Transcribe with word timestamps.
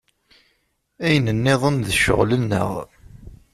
Ayen 1.05 1.27
nniḍen 1.37 1.75
d 1.85 1.87
ccɣel-nneɣ. 1.97 2.69